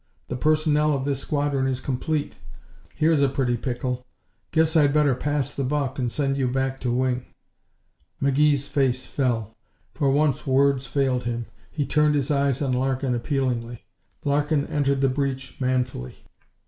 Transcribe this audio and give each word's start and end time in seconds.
The 0.29 0.35
personnel 0.35 0.95
of 0.95 1.05
this 1.05 1.19
squadron 1.19 1.67
is 1.67 1.79
complete. 1.79 2.39
Here's 2.95 3.21
a 3.21 3.29
pretty 3.29 3.55
pickle! 3.55 4.03
Guess 4.51 4.75
I'd 4.75 4.95
better 4.95 5.13
pass 5.13 5.53
the 5.53 5.63
buck 5.63 5.99
and 5.99 6.11
send 6.11 6.37
you 6.37 6.47
back 6.47 6.79
to 6.79 6.91
Wing." 6.91 7.23
McGee's 8.19 8.67
face 8.67 9.05
fell. 9.05 9.55
For 9.93 10.09
once 10.09 10.47
words 10.47 10.87
failed 10.87 11.25
him. 11.25 11.45
He 11.69 11.85
turned 11.85 12.15
his 12.15 12.31
eyes 12.31 12.63
on 12.63 12.73
Larkin, 12.73 13.13
appealingly. 13.13 13.85
Larkin 14.25 14.65
entered 14.65 15.01
the 15.01 15.07
breach 15.07 15.57
manfully. 15.61 16.15